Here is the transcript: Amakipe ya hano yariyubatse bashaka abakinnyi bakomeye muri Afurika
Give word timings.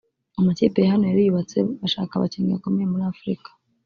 Amakipe 0.39 0.77
ya 0.81 0.91
hano 0.93 1.03
yariyubatse 1.07 1.57
bashaka 1.81 2.11
abakinnyi 2.15 2.51
bakomeye 2.55 2.85
muri 2.87 3.03
Afurika 3.11 3.49